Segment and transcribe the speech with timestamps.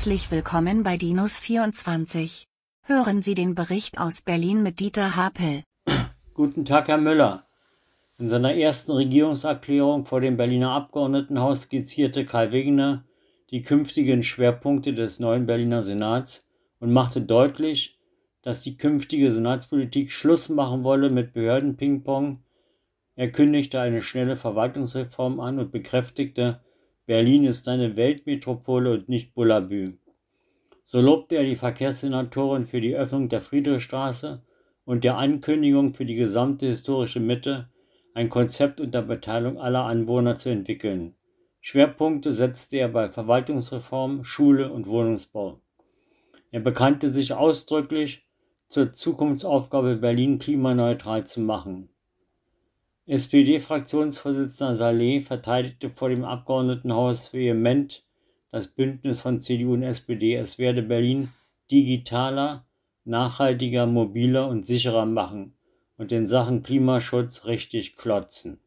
[0.00, 2.46] Herzlich willkommen bei Dinos 24.
[2.84, 5.62] Hören Sie den Bericht aus Berlin mit Dieter Hapel.
[6.32, 7.46] Guten Tag, Herr Müller.
[8.16, 13.04] In seiner ersten Regierungserklärung vor dem Berliner Abgeordnetenhaus skizzierte Karl Wegener
[13.50, 17.98] die künftigen Schwerpunkte des neuen Berliner Senats und machte deutlich,
[18.40, 22.42] dass die künftige Senatspolitik Schluss machen wolle mit Behördenpingpong.
[23.16, 26.62] Er kündigte eine schnelle Verwaltungsreform an und bekräftigte,
[27.10, 29.94] Berlin ist eine Weltmetropole und nicht Bullabü.
[30.84, 34.44] So lobte er die Verkehrssenatorin für die Öffnung der Friedrichstraße
[34.84, 37.68] und der Ankündigung für die gesamte historische Mitte,
[38.14, 41.16] ein Konzept unter Beteiligung aller Anwohner zu entwickeln.
[41.60, 45.60] Schwerpunkte setzte er bei Verwaltungsreform, Schule und Wohnungsbau.
[46.52, 48.24] Er bekannte sich ausdrücklich
[48.68, 51.88] zur Zukunftsaufgabe, Berlin klimaneutral zu machen.
[53.10, 58.04] SPD-Fraktionsvorsitzender Saleh verteidigte vor dem Abgeordnetenhaus vehement
[58.52, 60.36] das Bündnis von CDU und SPD.
[60.36, 61.28] Es werde Berlin
[61.72, 62.64] digitaler,
[63.04, 65.54] nachhaltiger, mobiler und sicherer machen
[65.96, 68.60] und in Sachen Klimaschutz richtig klotzen.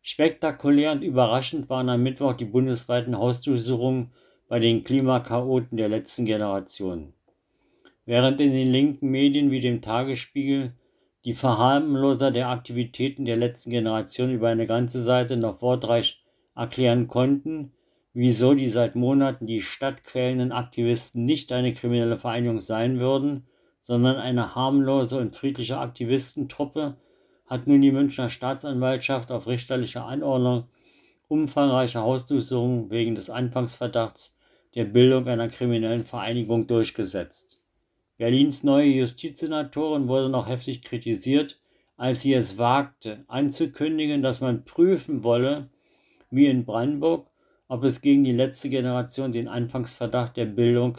[0.00, 4.12] Spektakulär und überraschend waren am Mittwoch die bundesweiten Hausdurchsuchungen
[4.48, 7.12] bei den Klimakaoten der letzten Generation.
[8.06, 10.72] Während in den linken Medien wie dem Tagesspiegel
[11.28, 16.24] die Verharmloser der Aktivitäten der letzten Generation über eine ganze Seite noch wortreich
[16.56, 17.74] erklären konnten,
[18.14, 23.46] wieso die seit Monaten die Stadt quälenden Aktivisten nicht eine kriminelle Vereinigung sein würden,
[23.78, 26.96] sondern eine harmlose und friedliche Aktivistentruppe,
[27.44, 30.64] hat nun die Münchner Staatsanwaltschaft auf richterliche Anordnung
[31.28, 34.34] umfangreiche Hausdurchsuchungen wegen des Anfangsverdachts
[34.74, 37.60] der Bildung einer kriminellen Vereinigung durchgesetzt.
[38.18, 41.58] Berlins neue Justizsenatorin wurde noch heftig kritisiert,
[41.96, 45.68] als sie es wagte, anzukündigen, dass man prüfen wolle,
[46.30, 47.28] wie in Brandenburg,
[47.68, 50.98] ob es gegen die letzte Generation den Anfangsverdacht der Bildung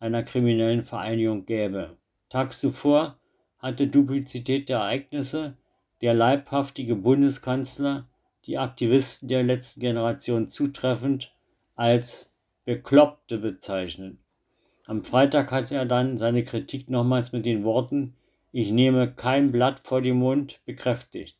[0.00, 1.96] einer kriminellen Vereinigung gäbe.
[2.28, 3.16] Tags zuvor
[3.58, 5.56] hatte Duplizität der Ereignisse
[6.02, 8.08] der leibhaftige Bundeskanzler
[8.44, 11.32] die Aktivisten der letzten Generation zutreffend
[11.76, 12.32] als
[12.64, 14.18] Bekloppte bezeichnet.
[14.88, 18.14] Am Freitag hat er dann seine Kritik nochmals mit den Worten
[18.52, 21.36] Ich nehme kein Blatt vor den Mund bekräftigt.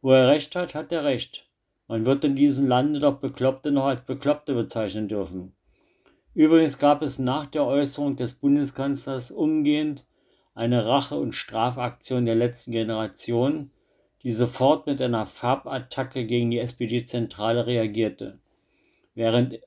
[0.00, 1.50] Wo er recht hat, hat er recht.
[1.86, 5.52] Man wird in diesem Lande doch Bekloppte noch als Bekloppte bezeichnen dürfen.
[6.32, 10.06] Übrigens gab es nach der Äußerung des Bundeskanzlers umgehend
[10.54, 13.70] eine Rache- und Strafaktion der letzten Generation,
[14.22, 18.38] die sofort mit einer Farbattacke gegen die SPD-Zentrale reagierte.
[19.14, 19.60] Während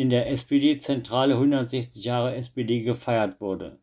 [0.00, 3.78] in der SPD-Zentrale 160 Jahre SPD gefeiert wurde.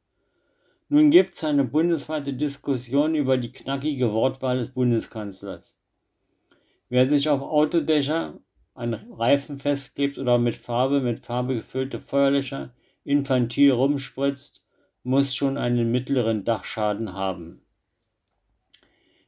[0.89, 5.77] Nun gibt es eine bundesweite Diskussion über die knackige Wortwahl des Bundeskanzlers.
[6.89, 8.39] Wer sich auf Autodächer
[8.73, 12.73] an Reifen festklebt oder mit Farbe, mit Farbe gefüllte Feuerlöcher
[13.03, 14.65] infantil rumspritzt,
[15.03, 17.61] muss schon einen mittleren Dachschaden haben.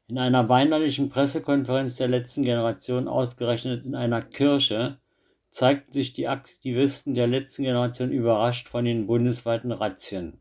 [0.08, 4.98] In einer weinerlichen Pressekonferenz der letzten Generation ausgerechnet in einer Kirche
[5.50, 10.40] zeigten sich die Aktivisten der letzten Generation überrascht von den bundesweiten Razzien.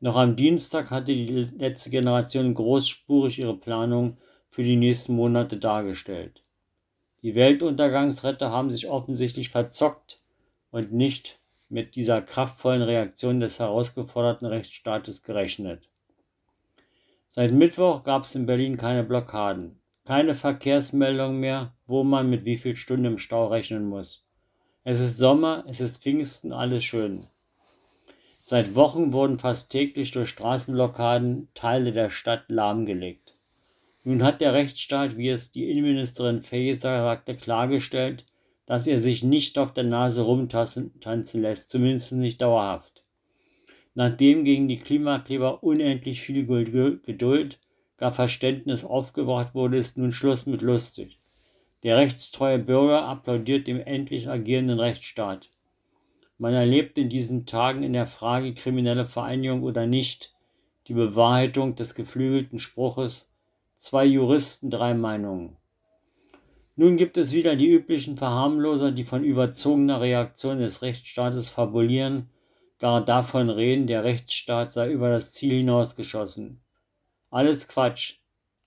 [0.00, 6.42] Noch am Dienstag hatte die letzte Generation großspurig ihre Planung für die nächsten Monate dargestellt.
[7.22, 10.20] Die Weltuntergangsretter haben sich offensichtlich verzockt
[10.70, 11.40] und nicht
[11.70, 15.88] mit dieser kraftvollen Reaktion des herausgeforderten Rechtsstaates gerechnet.
[17.28, 19.80] Seit Mittwoch gab es in Berlin keine Blockaden.
[20.06, 24.26] Keine Verkehrsmeldung mehr, wo man mit wie viel Stunden im Stau rechnen muss.
[24.82, 27.26] Es ist Sommer, es ist Pfingsten, alles schön.
[28.42, 33.38] Seit Wochen wurden fast täglich durch Straßenblockaden Teile der Stadt lahmgelegt.
[34.02, 38.26] Nun hat der Rechtsstaat, wie es die Innenministerin Faeser sagte, klargestellt,
[38.66, 40.92] dass er sich nicht auf der Nase rumtanzen
[41.40, 43.04] lässt, zumindest nicht dauerhaft.
[43.94, 47.58] Nachdem gegen die Klimakleber unendlich viel Geduld
[47.96, 51.18] gar Verständnis aufgebracht wurde, ist nun Schluss mit lustig.
[51.82, 55.50] Der rechtstreue Bürger applaudiert dem endlich agierenden Rechtsstaat.
[56.38, 60.34] Man erlebt in diesen Tagen in der Frage kriminelle Vereinigung oder nicht
[60.88, 63.28] die Bewahrheitung des geflügelten Spruches
[63.76, 65.56] zwei Juristen, drei Meinungen.
[66.76, 72.30] Nun gibt es wieder die üblichen Verharmloser, die von überzogener Reaktion des Rechtsstaates fabulieren,
[72.80, 76.63] gar davon reden, der Rechtsstaat sei über das Ziel hinausgeschossen.
[77.34, 78.18] Alles Quatsch.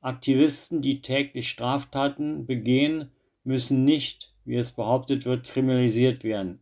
[0.01, 3.09] Aktivisten, die täglich Straftaten begehen,
[3.45, 6.59] müssen nicht, wie es behauptet wird, kriminalisiert werden.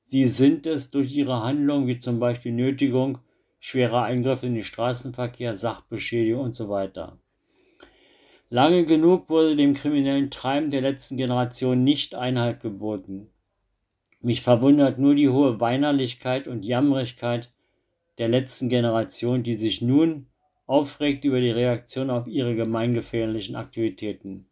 [0.00, 3.18] Sie sind es durch ihre Handlungen, wie zum Beispiel Nötigung,
[3.60, 7.20] schwerer Eingriff in den Straßenverkehr, Sachbeschädigung und so weiter.
[8.50, 13.30] Lange genug wurde dem kriminellen Treiben der letzten Generation nicht Einhalt geboten.
[14.20, 17.52] Mich verwundert nur die hohe Weinerlichkeit und Jammerigkeit
[18.18, 20.26] der letzten Generation, die sich nun
[20.66, 24.46] aufregt über die Reaktion auf ihre gemeingefährlichen Aktivitäten.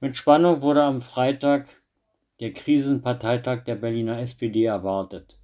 [0.00, 1.68] Mit Spannung wurde am Freitag
[2.40, 5.38] der Krisenparteitag der Berliner SPD erwartet.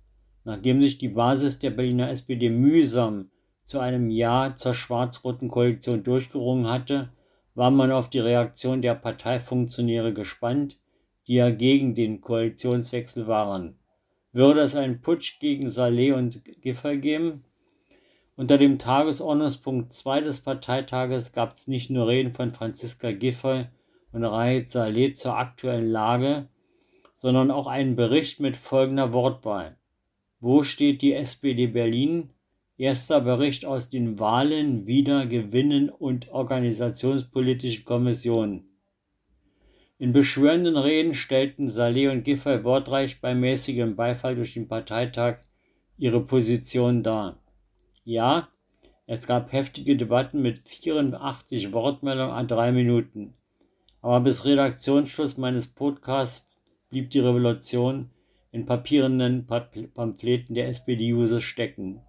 [0.44, 3.30] Nachdem sich die Basis der Berliner SPD mühsam
[3.62, 7.10] zu einem Ja zur schwarz-roten Koalition durchgerungen hatte,
[7.54, 10.78] war man auf die Reaktion der Parteifunktionäre gespannt,
[11.26, 13.78] die ja gegen den Koalitionswechsel waren.
[14.32, 17.44] Würde es einen Putsch gegen Saleh und Giffey geben?
[18.34, 23.67] Unter dem Tagesordnungspunkt 2 des Parteitages gab es nicht nur Reden von Franziska Giffey
[24.11, 26.49] und Raed Saleh zur aktuellen Lage,
[27.12, 29.76] sondern auch einen Bericht mit folgender Wortwahl.
[30.40, 32.31] Wo steht die SPD Berlin?
[32.79, 38.64] Erster Bericht aus den Wahlen, Wiedergewinnen und Organisationspolitischen Kommission.
[39.99, 45.43] In beschwörenden Reden stellten Saleh und Giffey wortreich bei mäßigem Beifall durch den Parteitag
[45.99, 47.41] ihre Position dar.
[48.04, 48.49] Ja,
[49.06, 53.34] es gab heftige Debatten mit 84 Wortmeldungen an drei Minuten.
[54.00, 56.44] Aber bis Redaktionsschluss meines Podcasts
[56.90, 58.10] blieb die Revolution
[58.50, 62.00] in papierenden Pamphleten der SPD-User stecken.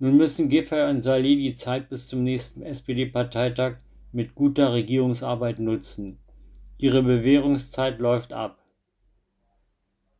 [0.00, 3.78] Nun müssen Giffey und Saleh die Zeit bis zum nächsten SPD-Parteitag
[4.10, 6.18] mit guter Regierungsarbeit nutzen.
[6.78, 8.58] Ihre Bewährungszeit läuft ab.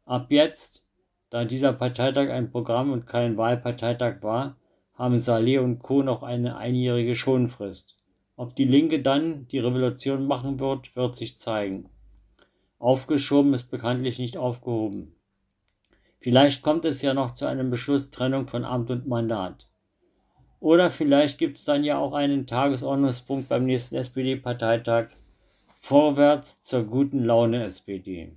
[0.04, 0.86] Ab jetzt,
[1.28, 4.56] da dieser Parteitag ein Programm und kein Wahlparteitag war,
[4.96, 6.02] haben Saleh und Co.
[6.02, 7.96] noch eine einjährige Schonfrist.
[8.36, 11.88] Ob die Linke dann die Revolution machen wird, wird sich zeigen.
[12.78, 15.14] Aufgeschoben ist bekanntlich nicht aufgehoben.
[16.18, 19.68] Vielleicht kommt es ja noch zu einem Beschluss Trennung von Amt und Mandat.
[20.60, 25.08] Oder vielleicht gibt es dann ja auch einen Tagesordnungspunkt beim nächsten SPD-Parteitag,
[25.80, 28.32] Vorwärts zur guten Laune SPD.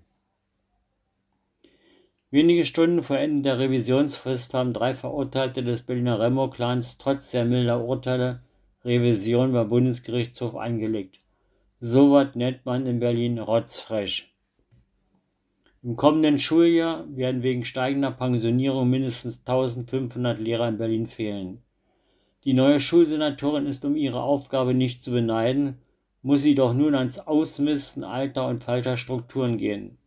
[2.32, 7.84] Wenige Stunden vor Ende der Revisionsfrist haben drei Verurteilte des Berliner Remo-Clans trotz sehr milder
[7.84, 8.42] Urteile
[8.86, 11.20] Revision beim Bundesgerichtshof eingelegt.
[11.80, 14.32] So was nennt man in Berlin rotzfrech.
[15.82, 21.64] Im kommenden Schuljahr werden wegen steigender Pensionierung mindestens 1500 Lehrer in Berlin fehlen.
[22.44, 25.80] Die neue Schulsenatorin ist um ihre Aufgabe nicht zu beneiden
[26.22, 29.98] muss sie doch nun ans Ausmisten alter und falscher Strukturen gehen.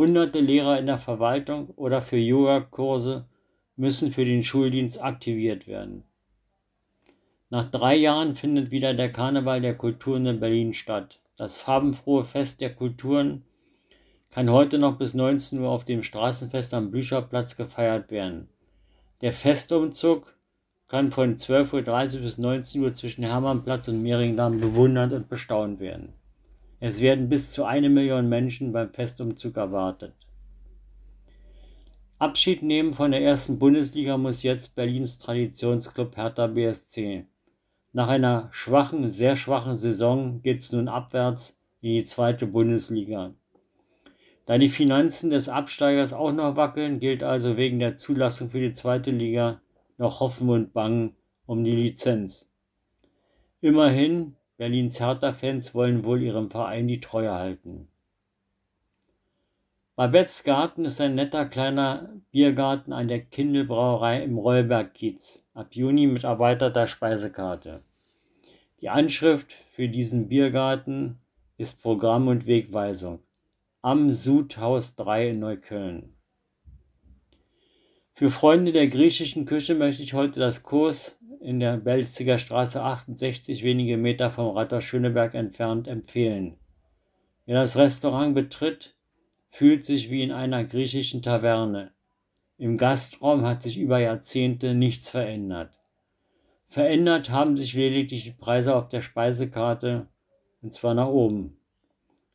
[0.00, 3.26] Hunderte Lehrer in der Verwaltung oder für Yogakurse
[3.76, 6.04] müssen für den Schuldienst aktiviert werden.
[7.50, 11.20] Nach drei Jahren findet wieder der Karneval der Kulturen in Berlin statt.
[11.36, 13.44] Das farbenfrohe Fest der Kulturen
[14.30, 18.48] kann heute noch bis 19 Uhr auf dem Straßenfest am Blücherplatz gefeiert werden.
[19.20, 20.34] Der Festumzug
[20.88, 26.14] kann von 12.30 Uhr bis 19 Uhr zwischen Hermannplatz und Mehringdamm bewundert und bestaunt werden.
[26.80, 30.14] Es werden bis zu eine Million Menschen beim Festumzug erwartet.
[32.18, 37.26] Abschied nehmen von der ersten Bundesliga muss jetzt Berlins Traditionsclub Hertha BSC.
[37.92, 43.34] Nach einer schwachen, sehr schwachen Saison geht es nun abwärts in die zweite Bundesliga.
[44.46, 48.72] Da die Finanzen des Absteigers auch noch wackeln, gilt also wegen der Zulassung für die
[48.72, 49.60] zweite Liga
[49.98, 51.16] noch hoffen und bangen
[51.46, 52.50] um die Lizenz.
[53.60, 57.88] Immerhin, Berlins Hertha-Fans wollen wohl ihrem Verein die Treue halten.
[59.96, 66.24] Babettes Garten ist ein netter kleiner Biergarten an der Kindelbrauerei im Rollberg-Kiez, ab Juni mit
[66.24, 67.82] erweiterter Speisekarte.
[68.82, 71.18] Die Anschrift für diesen Biergarten
[71.56, 73.20] ist Programm und Wegweisung.
[73.80, 76.14] Am Sudhaus 3 in Neukölln.
[78.12, 83.64] Für Freunde der griechischen Küche möchte ich heute das Kurs in der Belziger Straße 68,
[83.64, 86.58] wenige Meter vom Rathaus Schöneberg entfernt, empfehlen.
[87.46, 88.94] Wer das Restaurant betritt,
[89.48, 91.92] fühlt sich wie in einer griechischen Taverne.
[92.58, 95.78] Im Gastraum hat sich über Jahrzehnte nichts verändert.
[96.66, 100.08] Verändert haben sich lediglich die Preise auf der Speisekarte,
[100.60, 101.56] und zwar nach oben.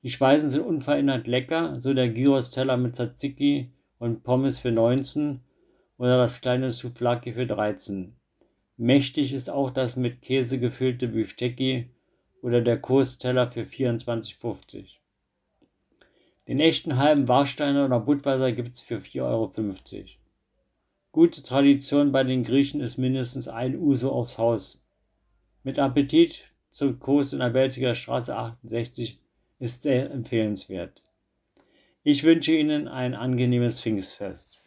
[0.02, 5.42] Die Speisen sind unverändert lecker, so der Gyros-Teller mit Tzatziki und Pommes für 19
[5.98, 8.15] oder das kleine Souflaki für 13.
[8.78, 11.90] Mächtig ist auch das mit Käse gefüllte Büftecki
[12.42, 14.98] oder der Kursteller für 24,50.
[16.48, 19.54] Den echten halben Warsteiner oder Budweiser gibt es für 4,50 Euro.
[21.14, 24.86] Gute Tradition bei den Griechen ist mindestens ein Uso aufs Haus.
[25.64, 29.20] Mit Appetit zum Kurs in der Belziger Straße 68
[29.60, 31.02] ist sehr empfehlenswert.
[32.04, 34.62] Ich wünsche Ihnen ein angenehmes Pfingstfest.